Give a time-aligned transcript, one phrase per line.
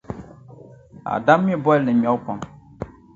[1.13, 2.39] Adam mi bɔlli ŋmebu pam.